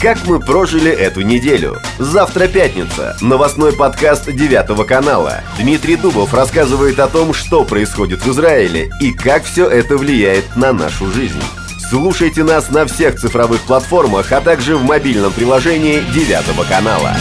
[0.00, 1.76] Как мы прожили эту неделю?
[1.98, 3.16] Завтра пятница.
[3.20, 5.42] Новостной подкаст Девятого канала.
[5.58, 10.72] Дмитрий Дубов рассказывает о том, что происходит в Израиле и как все это влияет на
[10.72, 11.42] нашу жизнь.
[11.90, 17.14] Слушайте нас на всех цифровых платформах, а также в мобильном приложении Девятого канала.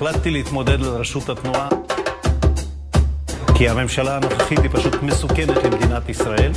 [0.00, 1.68] החלטתי להתמודד לראשות התנועה
[3.62, 6.52] כי הממשלה הנוכחית היא פשוט מסוכנת למדינת ישראל.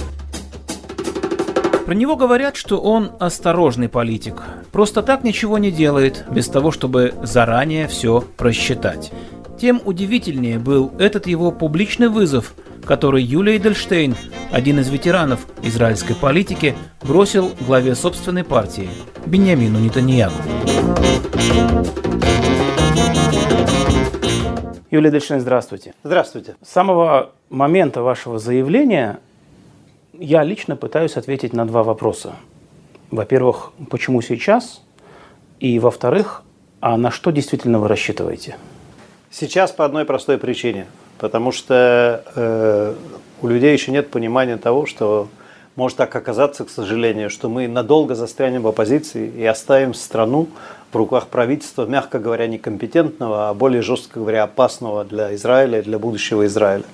[1.85, 4.35] Про него говорят, что он осторожный политик.
[4.71, 9.11] Просто так ничего не делает, без того, чтобы заранее все просчитать.
[9.59, 12.53] Тем удивительнее был этот его публичный вызов,
[12.85, 14.15] который Юлия Эдельштейн,
[14.51, 18.89] один из ветеранов израильской политики, бросил главе собственной партии
[19.25, 20.41] Беньямину Нетаньягу.
[24.96, 25.92] Юлия Эдельштейн, здравствуйте.
[26.04, 26.56] Здравствуйте.
[26.62, 29.18] С самого момента вашего заявления
[30.14, 32.32] я лично пытаюсь ответить на два вопроса.
[33.10, 34.80] Во-первых, почему сейчас?
[35.60, 36.44] И во-вторых,
[36.80, 38.56] а на что действительно вы рассчитываете?
[39.30, 40.86] Сейчас по одной простой причине.
[41.18, 42.94] Потому что э,
[43.42, 45.28] у людей еще нет понимания того, что
[45.74, 50.48] может так оказаться, к сожалению, что мы надолго застрянем в оппозиции и оставим страну
[50.92, 55.98] в руках правительства, мягко говоря, некомпетентного, а более жестко говоря, опасного для Израиля и для
[55.98, 56.84] будущего Израиля.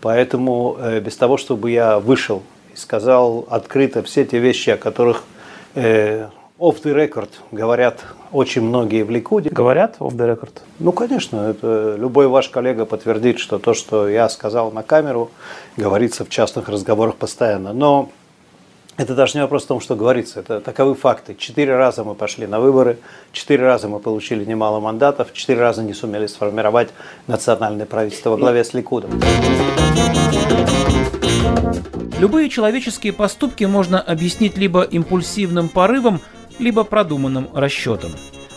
[0.00, 2.42] Поэтому э, без того, чтобы я вышел
[2.72, 5.24] и сказал открыто все те вещи, о которых
[5.74, 8.00] э, off the record говорят
[8.32, 9.50] очень многие в Ликуде.
[9.50, 10.52] Говорят off the record?
[10.78, 15.30] Ну, конечно, это любой ваш коллега подтвердит, что то, что я сказал на камеру,
[15.76, 17.72] говорится в частных разговорах постоянно.
[17.72, 18.10] Но
[18.96, 21.34] это даже не вопрос в том, что говорится, это таковы факты.
[21.34, 22.98] Четыре раза мы пошли на выборы,
[23.32, 26.88] четыре раза мы получили немало мандатов, четыре раза не сумели сформировать
[27.26, 29.20] национальное правительство во главе с Ликудом.
[32.18, 36.20] Любые человеческие поступки можно объяснить либо импульсивным порывом,
[36.58, 38.12] либо продуманным расчетом.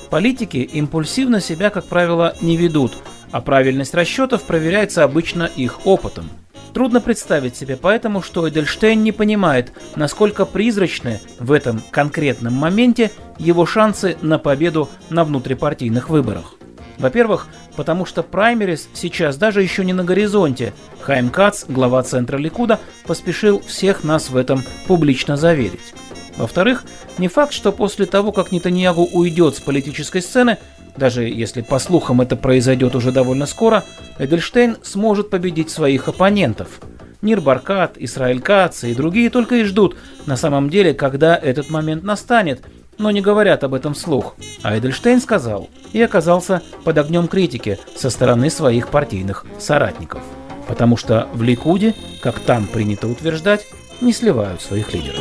[0.10, 2.94] Политики импульсивно себя, как правило, не ведут,
[3.32, 6.30] а правильность расчетов проверяется обычно их опытом.
[6.74, 13.66] Трудно представить себе поэтому, что Эдельштейн не понимает, насколько призрачны в этом конкретном моменте его
[13.66, 16.56] шансы на победу на внутрипартийных выборах.
[17.00, 17.48] Во-первых,
[17.78, 20.74] потому что праймерис сейчас даже еще не на горизонте.
[21.00, 25.94] Хайм Кац, глава центра Ликуда, поспешил всех нас в этом публично заверить.
[26.36, 26.84] Во-вторых,
[27.18, 30.58] не факт, что после того, как Нетаньягу уйдет с политической сцены,
[31.00, 33.84] даже если по слухам это произойдет уже довольно скоро,
[34.20, 36.82] Эдельштейн сможет победить своих оппонентов.
[37.24, 42.04] Нир Баркат, Исраиль Кац и другие только и ждут, на самом деле, когда этот момент
[42.04, 42.62] настанет–
[43.00, 44.36] но не говорят об этом вслух.
[44.62, 50.22] А Эдельштейн сказал и оказался под огнем критики со стороны своих партийных соратников.
[50.68, 53.66] Потому что в Ликуде, как там принято утверждать,
[54.02, 55.20] не сливают своих лидеров.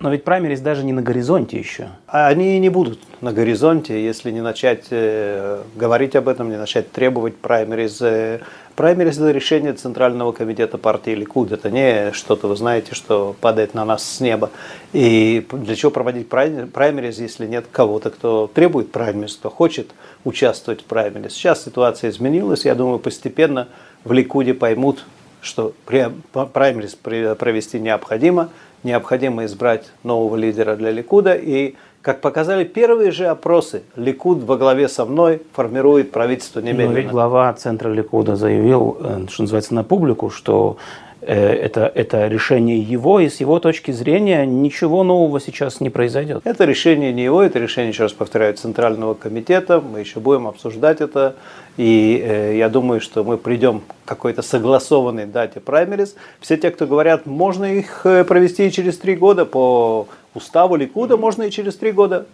[0.00, 1.88] Но ведь праймерис даже не на горизонте еще.
[2.06, 6.90] А они не будут на горизонте, если не начать э, говорить об этом, не начать
[6.92, 8.00] требовать праймерис.
[8.02, 8.40] Э,
[8.74, 11.52] праймерис– это решение Центрального комитета партии Ликуд.
[11.52, 14.50] Это не что-то, вы знаете, что падает на нас с неба.
[14.92, 19.92] И для чего проводить праймерис, если нет кого-то, кто требует праймерис, кто хочет
[20.24, 21.32] участвовать в праймерис.
[21.32, 22.64] Сейчас ситуация изменилась.
[22.64, 23.68] Я думаю, постепенно
[24.04, 25.04] в Ликуде поймут,
[25.40, 28.50] что праймерис провести необходимо–
[28.86, 31.34] необходимо избрать нового лидера для Ликуда.
[31.34, 36.92] И, как показали первые же опросы, Ликуд во главе со мной формирует правительство немедленно.
[36.92, 40.78] Но ведь глава центра Ликуда заявил, э, что называется, на публику, что
[41.32, 46.42] это, это решение его, и с его точки зрения ничего нового сейчас не произойдет.
[46.44, 49.80] Это решение не его, это решение, еще раз повторяю, Центрального комитета.
[49.80, 51.34] Мы еще будем обсуждать это.
[51.76, 56.14] И э, я думаю, что мы придем к какой-то согласованной дате праймерис.
[56.40, 61.16] Все те, кто говорят, можно их э, провести и через три года по уставу Ликуда,
[61.16, 62.26] можно и через три года.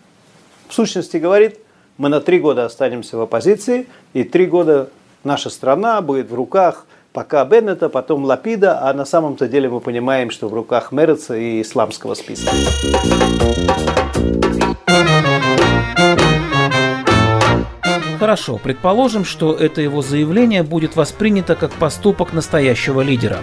[0.68, 1.58] В сущности говорит,
[1.98, 4.90] мы на три года останемся в оппозиции, и три года
[5.24, 10.30] наша страна будет в руках пока Беннета, потом Лапида, а на самом-то деле мы понимаем,
[10.30, 12.50] что в руках Мерца и исламского списка.
[18.18, 23.38] Хорошо, предположим, что это его заявление будет воспринято как поступок настоящего лидера.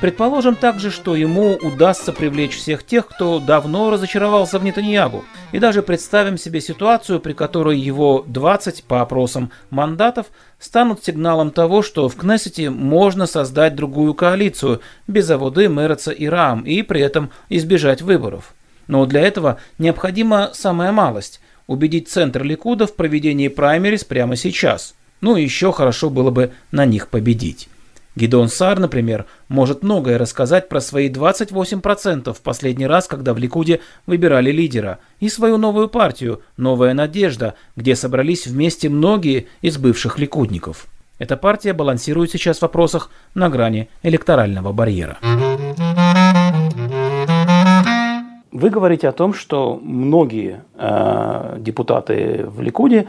[0.00, 5.24] Предположим также, что ему удастся привлечь всех тех, кто давно разочаровался в Нетаньягу.
[5.52, 10.26] И даже представим себе ситуацию, при которой его 20 по опросам мандатов
[10.58, 16.62] станут сигналом того, что в Кнессете можно создать другую коалицию без Аводы, Мерца и Рам,
[16.62, 18.54] и при этом избежать выборов.
[18.88, 24.94] Но для этого необходима самая малость убедить центр Ликуда в проведении праймерис прямо сейчас.
[25.22, 27.68] Ну и еще хорошо было бы на них победить.
[28.16, 33.80] Гидон Сар, например, может многое рассказать про свои 28% в последний раз, когда в Ликуде
[34.06, 40.86] выбирали лидера, и свою новую партию «Новая надежда», где собрались вместе многие из бывших ликудников.
[41.18, 45.18] Эта партия балансирует сейчас в вопросах на грани электорального барьера.
[48.50, 53.06] Вы говорите о том, что многие э, депутаты в Ликуде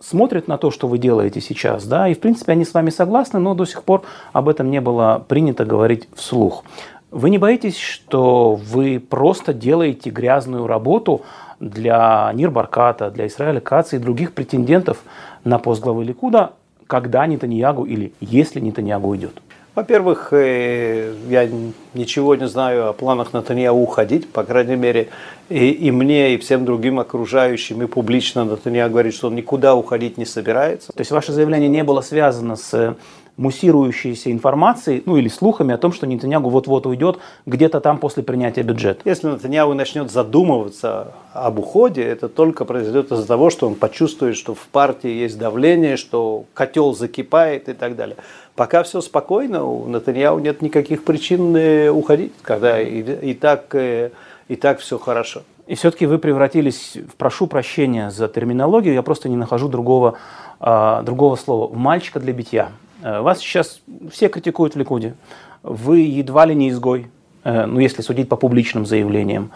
[0.00, 3.40] смотрят на то, что вы делаете сейчас, да, и в принципе они с вами согласны,
[3.40, 4.02] но до сих пор
[4.32, 6.64] об этом не было принято говорить вслух.
[7.10, 11.22] Вы не боитесь, что вы просто делаете грязную работу
[11.58, 14.98] для Нирбарката, для Израиля Каца и других претендентов
[15.42, 16.52] на пост главы Ликуда,
[16.86, 19.40] когда Нетаньягу или если Нетаньягу уйдет?
[19.78, 21.48] Во-первых, э, я
[21.94, 25.08] ничего не знаю о планах Натаньяу уходить, по крайней мере,
[25.48, 30.18] и, и мне, и всем другим окружающим, и публично Натаньяу говорит, что он никуда уходить
[30.18, 30.92] не собирается.
[30.92, 32.96] То есть ваше заявление не было связано с
[33.38, 38.62] муссирующейся информацией, ну или слухами о том, что Нетаньягу вот-вот уйдет где-то там после принятия
[38.62, 39.00] бюджета.
[39.04, 44.54] Если Нетаньягу начнет задумываться об уходе, это только произойдет из-за того, что он почувствует, что
[44.54, 48.16] в партии есть давление, что котел закипает и так далее.
[48.58, 54.10] Пока все спокойно, у Натаньяу нет никаких причин э, уходить, когда и, и, так, э,
[54.48, 55.42] и так все хорошо.
[55.68, 60.18] И все-таки вы превратились, в, прошу прощения за терминологию, я просто не нахожу другого,
[60.58, 62.72] а, другого слова, в мальчика для битья.
[63.00, 65.14] Э, вас сейчас все критикуют в Ликуде.
[65.62, 67.12] Вы едва ли не изгой,
[67.44, 69.52] ну если судить по публичным заявлениям.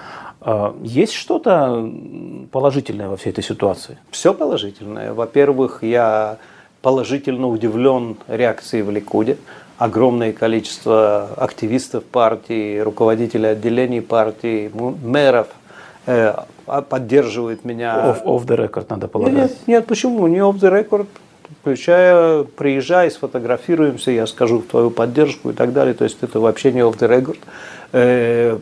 [0.83, 1.91] Есть что-то
[2.53, 3.99] положительное во всей этой ситуации?
[4.11, 5.13] Все положительное.
[5.13, 6.39] Во-первых, я
[6.83, 9.39] положительно удивлен реакцией в Ликуде.
[9.79, 15.49] Огромное количество активистов партии, руководителей отделений партии, мэров
[16.07, 16.35] э,
[16.67, 17.97] а, поддерживают меня.
[17.97, 19.35] Off, off the record надо полагать.
[19.35, 20.27] Нет, нет, почему?
[20.27, 21.07] Не off the record.
[21.61, 25.95] Включая, приезжай, сфотографируемся, я скажу твою поддержку и так далее.
[25.95, 27.39] То есть это вообще не off the record.
[27.93, 28.59] Э,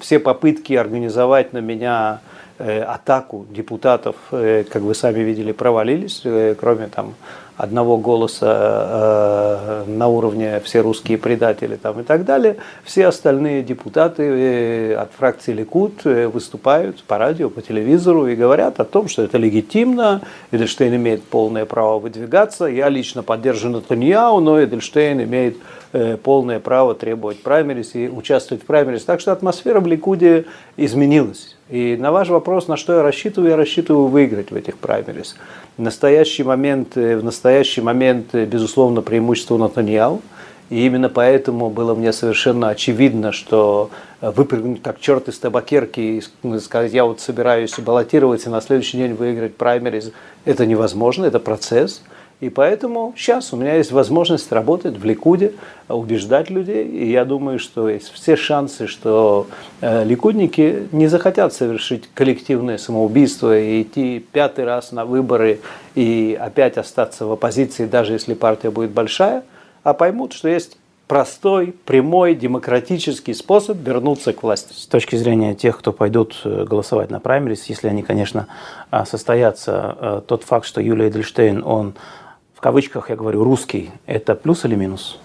[0.00, 2.20] все попытки организовать на меня
[2.58, 7.14] атаку депутатов, э, как вы сами видели, провалились, э, кроме там
[7.56, 14.22] одного голоса э, на уровне все русские предатели там и так далее, все остальные депутаты
[14.22, 19.22] э, от фракции Ликут э, выступают по радио, по телевизору и говорят о том, что
[19.22, 25.58] это легитимно, Эдельштейн имеет полное право выдвигаться, я лично поддерживаю Натаньяу, но Эдельштейн имеет
[26.22, 29.04] полное право требовать праймерис и участвовать в праймерис.
[29.04, 30.46] Так что атмосфера в Ликуде
[30.78, 31.54] изменилась.
[31.72, 35.36] И на ваш вопрос, на что я рассчитываю, я рассчитываю выиграть в этих праймерис.
[35.78, 40.20] В настоящий момент, э, в настоящий момент э, безусловно, преимущество Натаньяу.
[40.68, 43.88] И именно поэтому было мне совершенно очевидно, что
[44.20, 46.00] э, выпрыгнуть как черт из табакерки
[46.42, 50.12] и сказать, я вот собираюсь баллотироваться и на следующий день выиграть праймериз,
[50.44, 52.02] это невозможно, это процесс.
[52.42, 55.52] И поэтому сейчас у меня есть возможность работать в Ликуде,
[55.88, 56.84] убеждать людей.
[56.88, 59.46] И я думаю, что есть все шансы, что
[59.80, 65.60] э, ликудники не захотят совершить коллективное самоубийство и идти пятый раз на выборы
[65.94, 69.44] и опять остаться в оппозиции, даже если партия будет большая,
[69.84, 74.72] а поймут, что есть простой, прямой, демократический способ вернуться к власти.
[74.72, 78.48] С точки зрения тех, кто пойдут э, голосовать на праймерис, если они, конечно,
[78.90, 81.94] а, состоятся, э, тот факт, что Юлия Эдельштейн, он
[82.62, 85.18] кавычках я говорю, русский, это плюс или минус?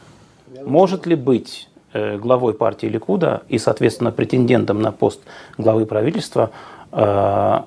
[0.65, 5.21] Может ли быть э, главой партии Ликуда и, соответственно, претендентом на пост
[5.57, 6.49] главы правительства
[6.91, 7.59] э,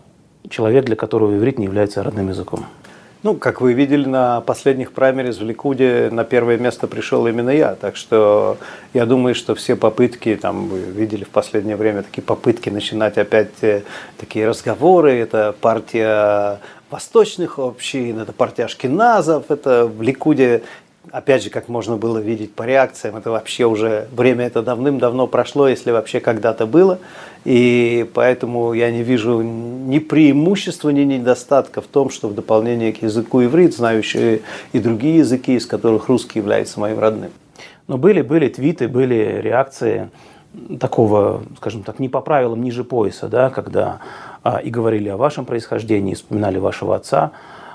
[0.48, 2.66] человек, для которого иврит не является родным языком?
[3.22, 7.74] Ну, как вы видели на последних праймерис в Ликуде, на первое место пришел именно я.
[7.74, 8.56] Так что
[8.94, 13.62] я думаю, что все попытки, там, вы видели в последнее время такие попытки начинать опять
[13.62, 13.82] э,
[14.18, 16.60] такие разговоры, это партия
[16.90, 20.62] восточных общин, это партия ашкеназов, это в Ликуде,
[21.11, 25.68] опять же, как можно было видеть по реакциям, это вообще уже время это давным-давно прошло,
[25.68, 26.99] если вообще когда-то было.
[27.44, 33.02] И поэтому я не вижу ни преимущества, ни недостатка в том, что в дополнение к
[33.02, 34.42] языку иврит, знающие
[34.73, 37.30] и другие языки, из которых русский является моим родным.
[37.88, 40.11] Но были, были твиты, были реакции
[40.78, 44.00] такого, скажем так, не по правилам ниже пояса, да, когда
[44.62, 47.32] и говорили о вашем происхождении, и вспоминали вашего отца,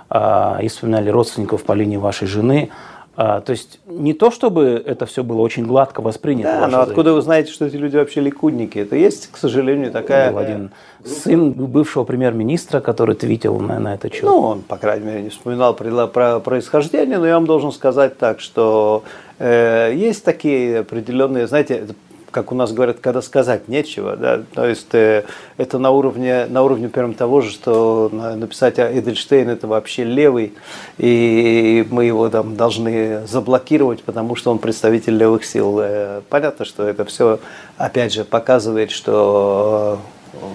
[0.09, 2.69] а, и вспоминали родственников по линии вашей жены.
[3.17, 6.59] А, то есть не то, чтобы это все было очень гладко воспринято.
[6.59, 8.77] Да, но откуда вы знаете, что эти люди вообще ликудники?
[8.77, 10.31] Это есть, к сожалению, такая...
[10.31, 10.71] Был один
[11.05, 14.23] сын бывшего премьер-министра, который твитил на, на это счет.
[14.23, 18.17] Ну, он, по крайней мере, не вспоминал про, про происхождение, но я вам должен сказать
[18.17, 19.03] так, что
[19.37, 21.87] э, есть такие определенные, знаете,
[22.35, 24.17] как у нас говорят, когда сказать нечего.
[24.17, 24.43] Да?
[24.53, 25.23] То есть э,
[25.55, 30.51] это на уровне, на уровне прям того же, что написать Эдельштейн это вообще левый,
[30.97, 35.79] и мы его там должны заблокировать, потому что он представитель левых сил.
[35.79, 37.39] Э, понятно, что это все,
[37.77, 39.99] опять же, показывает, что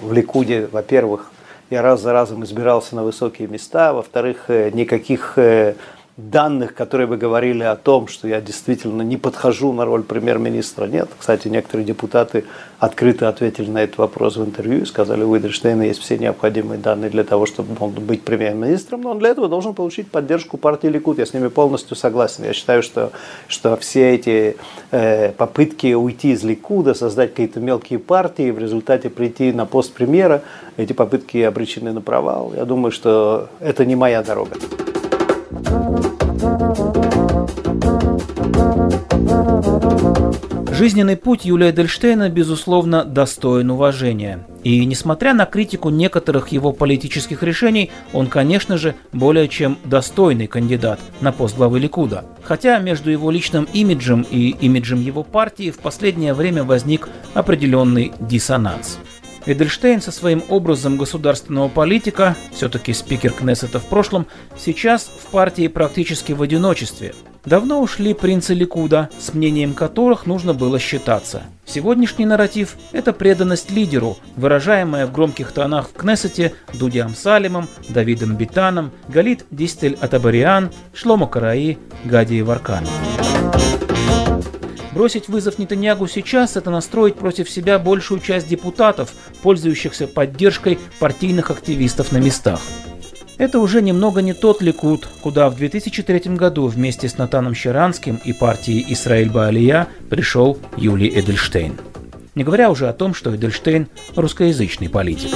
[0.03, 1.31] в Ликуде, во-первых,
[1.71, 5.73] я раз за разом избирался на высокие места, во-вторых, э, никаких э,
[6.17, 11.09] данных, которые бы говорили о том, что я действительно не подхожу на роль премьер-министра, нет.
[11.17, 12.45] Кстати, некоторые депутаты
[12.79, 17.09] открыто ответили на этот вопрос в интервью и сказали, у Эдельштейна есть все необходимые данные
[17.09, 21.17] для того, чтобы он быть премьер-министром, но он для этого должен получить поддержку партии Ликут.
[21.17, 22.43] Я с ними полностью согласен.
[22.43, 23.11] Я считаю, что,
[23.47, 24.57] что все эти
[24.91, 30.41] э, попытки уйти из Ликуда, создать какие-то мелкие партии, в результате прийти на пост премьера,
[30.77, 32.53] эти попытки обречены на провал.
[32.55, 34.55] Я думаю, что это не моя дорога.
[40.81, 44.47] Жизненный путь Юлия Эдельштейна, безусловно, достоин уважения.
[44.63, 50.99] И несмотря на критику некоторых его политических решений, он, конечно же, более чем достойный кандидат
[51.19, 52.25] на пост главы Ликуда.
[52.41, 58.97] Хотя между его личным имиджем и имиджем его партии в последнее время возник определенный диссонанс.
[59.45, 66.33] Эдельштейн со своим образом государственного политика, все-таки спикер Кнессета в прошлом, сейчас в партии практически
[66.33, 67.13] в одиночестве.
[67.43, 71.43] Давно ушли принцы Ликуда, с мнением которых нужно было считаться.
[71.65, 78.91] Сегодняшний нарратив– это преданность лидеру, выражаемая в громких тонах в Кнессете Дуди Амсалимом, Давидом Битаном,
[79.07, 82.85] Галит Дистель Атабариан, Шломо Караи, Гади Варкан.
[85.01, 92.11] Бросить вызов Нетаньягу сейчас– это настроить против себя большую часть депутатов, пользующихся поддержкой партийных активистов
[92.11, 92.61] на местах.
[93.39, 98.31] Это уже немного не тот Ликут, куда в 2003 году вместе с Натаном Щеранским и
[98.31, 101.79] партией Исраиль Баалия пришел Юлий Эдельштейн.
[102.35, 105.31] Не говоря уже о том, что Эдельштейн– русскоязычный политик.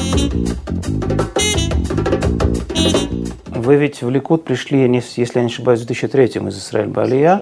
[3.47, 7.41] Вы ведь в Ликут пришли, если я не ошибаюсь, в 2003 из Исраиль Баалия.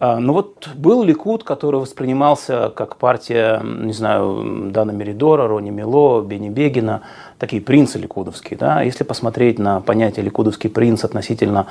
[0.00, 6.22] А, ну вот был Ликуд, который воспринимался как партия, не знаю, Дана Меридора, Рони Мило,
[6.22, 7.02] Бени Бегина,
[7.38, 8.58] такие принцы ликудовские.
[8.58, 8.82] Да?
[8.82, 11.66] Если посмотреть на понятие ликудовский принц относительно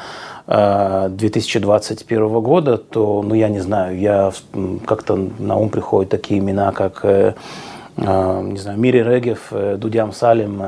[0.45, 4.31] э, 2021 года, то, ну я не знаю, я
[4.85, 7.33] как-то на ум приходят такие имена, как Э,
[7.97, 10.61] не знаю, Мири Регев, э, Дудям Салим,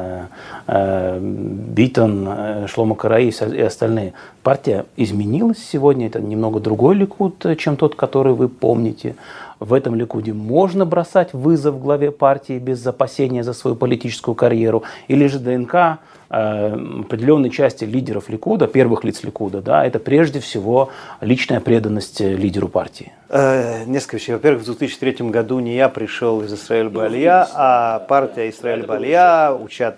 [0.67, 4.13] э, Битон, Шлома Караи и остальные.
[4.41, 9.15] Партия изменилась сегодня, это немного другой ликуд, чем тот, который вы помните.
[9.59, 15.27] В этом ликуде можно бросать вызов главе партии без опасения за свою политическую карьеру, или
[15.27, 15.97] же ДНК Э,
[16.29, 23.11] определенной части лидеров Ликуда, первых лиц Ликуда, да, это прежде всего личная преданность лидеру партии?
[23.29, 24.33] Э, несколько вещей.
[24.33, 29.97] Во-первых, в 2003 году не я пришел из Израиль Балия, а партия Израиль Балия, учат,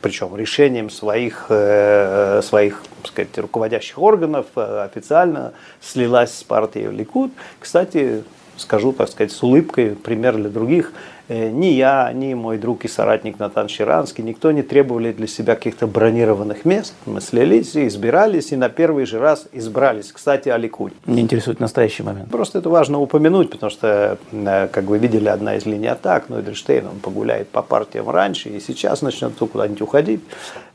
[0.00, 7.30] причем решением своих, э, своих так сказать, руководящих органов официально слилась с партией Ликуд.
[7.58, 8.24] Кстати,
[8.56, 12.88] скажу, так сказать, с улыбкой, пример для других– Э, ни я, ни мой друг и
[12.88, 16.92] соратник Натан Щеранский, никто не требовали для себя каких-то бронированных мест.
[17.06, 20.10] Мы слились и избирались, и на первый же раз избрались.
[20.10, 20.94] Кстати, о Ликуде.
[21.06, 22.30] Мне интересует настоящий момент.
[22.30, 26.40] Просто это важно упомянуть, потому что, э, как вы видели, одна из линий атак, но
[26.40, 30.20] Эдельштейн, он погуляет по партиям раньше, и сейчас начнет куда-нибудь уходить.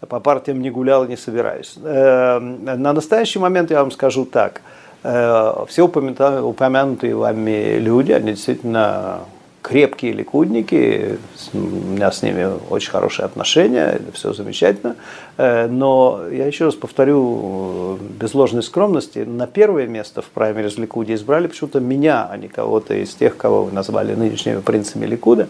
[0.08, 1.76] По партиям не гулял и не собираюсь.
[1.84, 4.62] Э, на настоящий момент я вам скажу так.
[5.04, 9.20] Все упомянутые вами люди, они действительно
[9.66, 11.18] крепкие ликудники,
[11.54, 14.96] у меня с ними очень хорошие отношения, все замечательно.
[15.38, 21.16] Э, но я еще раз повторю, без ложной скромности, на первое место в праймериз Ликуде
[21.16, 25.48] избрали почему-то меня, а не кого-то из тех, кого вы назвали нынешними принцами Ликуда.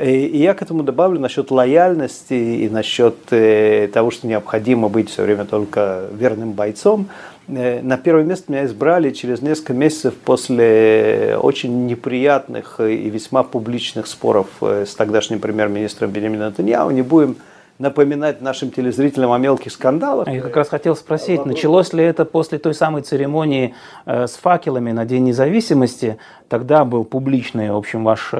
[0.00, 5.22] И я к этому добавлю насчет лояльности и насчет э, того, что необходимо быть все
[5.22, 7.08] время только верным бойцом.
[7.48, 14.06] Э, на первое место меня избрали через несколько месяцев после очень неприятных и весьма публичных
[14.06, 16.90] споров э, с тогдашним премьер-министром Бенемином Натаньяу.
[16.90, 17.36] Не будем
[17.78, 20.26] напоминать нашим телезрителям о мелких скандалах.
[20.28, 23.74] Я как раз хотел спросить, началось ли это после той самой церемонии
[24.06, 26.16] э, с факелами на День независимости?
[26.48, 28.32] Тогда был публичный, в общем, ваш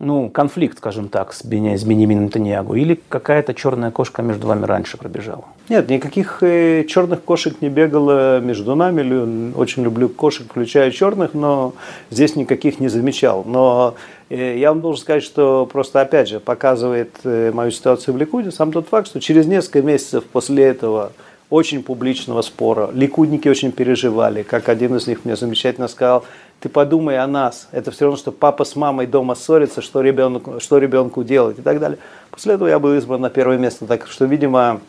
[0.00, 2.74] ну, конфликт, скажем так, с, Бени, с Бенемином Таньягу?
[2.74, 5.44] Или какая-то черная кошка между вами раньше пробежала?
[5.68, 9.52] Нет, никаких э, черных кошек не бегало между нами.
[9.54, 11.74] Очень люблю кошек, включая черных, но
[12.10, 13.44] здесь никаких не замечал.
[13.46, 13.94] Но
[14.30, 18.50] э, я вам должен сказать, что просто, опять же, показывает э, мою ситуацию в Ликуде
[18.50, 21.12] сам тот факт, что через несколько месяцев после этого
[21.50, 22.90] очень публичного спора.
[22.94, 26.24] Ликудники очень переживали, как один из них мне замечательно сказал,
[26.60, 30.60] ты подумай о нас, это все равно, что папа с мамой дома ссорятся, что ребенку,
[30.60, 31.98] что ребенку делать и так далее.
[32.30, 34.80] После этого я был избран на первое место, так что, видимо,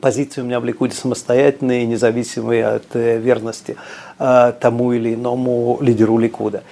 [0.00, 3.76] позиции у меня в Ликуде самостоятельные, независимые от э, верности
[4.18, 6.62] э, тому или иному лидеру Ликуда.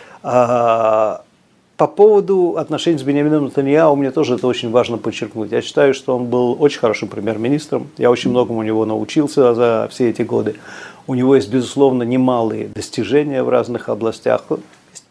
[1.80, 5.50] По поводу отношений с Бенямином Натаньяу, мне тоже это очень важно подчеркнуть.
[5.50, 7.88] Я считаю, что он был очень хорошим премьер-министром.
[7.96, 10.56] Я очень многому у него научился за все эти годы.
[11.06, 14.42] У него есть, безусловно, немалые достижения в разных областях.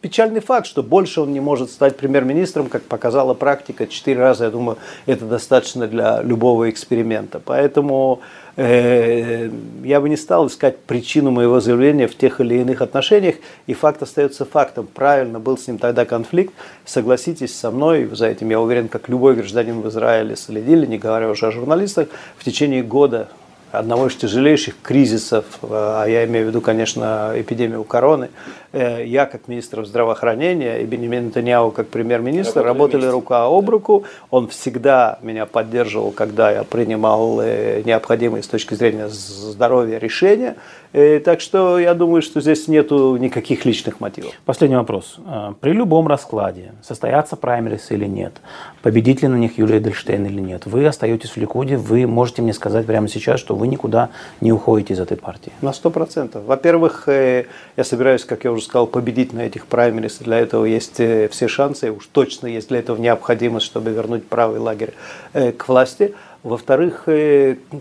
[0.01, 3.85] Печальный факт, что больше он не может стать премьер-министром, как показала практика.
[3.85, 7.41] Четыре раза, я думаю, это достаточно для любого эксперимента.
[7.43, 8.21] Поэтому
[8.55, 9.49] э,
[9.83, 13.35] я бы не стал искать причину моего заявления в тех или иных отношениях.
[13.67, 14.87] И факт остается фактом.
[14.87, 16.53] Правильно был с ним тогда конфликт.
[16.85, 21.29] Согласитесь со мной, за этим я уверен, как любой гражданин в Израиле следили, не говоря
[21.29, 22.07] уже о журналистах,
[22.37, 23.27] в течение года
[23.71, 28.29] одного из тяжелейших кризисов, э, а я имею в виду, конечно, эпидемию короны,
[28.73, 34.03] я как министр здравоохранения и Бенемин Нетаньяу как премьер-министр работали, работали рука об руку.
[34.29, 40.55] Он всегда меня поддерживал, когда я принимал э, необходимые с точки зрения здоровья решения.
[40.91, 44.33] Так что я думаю, что здесь нету никаких личных мотивов.
[44.45, 45.19] Последний вопрос.
[45.61, 48.33] При любом раскладе, состоятся праймерис или нет,
[48.81, 52.53] победит ли на них Юлия Эдельштейн или нет, вы остаетесь в Ликуде, вы можете мне
[52.53, 54.09] сказать прямо сейчас, что вы никуда
[54.41, 55.51] не уходите из этой партии?
[55.61, 56.45] На сто процентов.
[56.45, 57.45] Во-первых, э,
[57.77, 60.17] я собираюсь, как я уже сказал, победить на этих праймерис.
[60.19, 64.59] Для этого есть э, все шансы, уж точно есть для этого необходимость, чтобы вернуть правый
[64.59, 64.93] лагерь
[65.33, 66.13] э, к власти.
[66.41, 67.03] Во-вторых,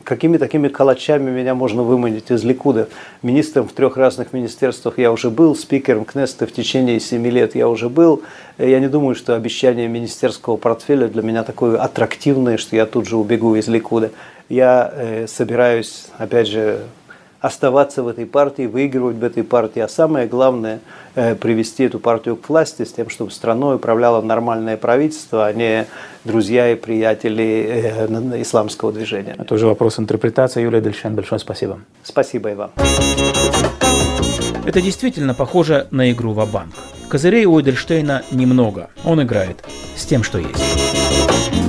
[0.03, 2.89] какими такими калачами меня можно выманить из Ликуда?
[3.23, 7.69] Министром в трех разных министерствах я уже был, спикером Кнеста в течение семи лет я
[7.69, 8.23] уже был.
[8.59, 13.17] Я не думаю, что обещание министерского портфеля для меня такое аттрактивное, что я тут же
[13.17, 14.11] убегу из Ликуда
[14.49, 16.85] я э, собираюсь, опять же,
[17.41, 20.81] оставаться в этой партии, выигрывать в этой партии, а самое главное
[21.15, 25.87] э, привести эту партию к власти с тем, чтобы страной управляло нормальное правительство, а не
[26.25, 29.37] друзья и приятели э, исламского движения.
[29.39, 30.63] Это уже вопрос интерпретации.
[30.63, 31.81] Юлия Дельшен, большое спасибо.
[32.03, 32.73] Спасибо и вам.
[34.67, 36.75] Это действительно похоже на игру в банк
[37.09, 38.91] Козырей у Эдельштейна немного.
[39.03, 39.65] Он играет
[39.97, 41.68] с тем, что есть.